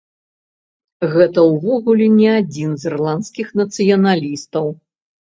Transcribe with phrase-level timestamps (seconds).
[1.15, 4.65] Гэта ўвогуле не адзін з ірландскіх нацыяналістаў.